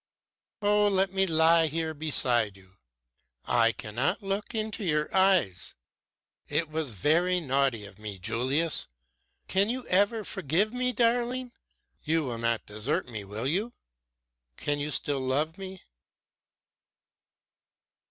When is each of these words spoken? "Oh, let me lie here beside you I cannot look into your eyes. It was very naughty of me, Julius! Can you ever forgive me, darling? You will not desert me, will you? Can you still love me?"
"Oh, 0.63 0.87
let 0.87 1.13
me 1.13 1.27
lie 1.27 1.67
here 1.67 1.93
beside 1.93 2.57
you 2.57 2.77
I 3.45 3.71
cannot 3.71 4.23
look 4.23 4.55
into 4.55 4.83
your 4.83 5.15
eyes. 5.15 5.75
It 6.47 6.69
was 6.69 6.93
very 6.93 7.39
naughty 7.39 7.85
of 7.85 7.99
me, 7.99 8.17
Julius! 8.17 8.87
Can 9.47 9.69
you 9.69 9.85
ever 9.89 10.23
forgive 10.23 10.73
me, 10.73 10.91
darling? 10.91 11.51
You 12.03 12.23
will 12.25 12.39
not 12.39 12.65
desert 12.65 13.09
me, 13.09 13.23
will 13.23 13.45
you? 13.45 13.73
Can 14.57 14.79
you 14.79 14.89
still 14.89 15.19
love 15.21 15.59
me?" 15.59 15.83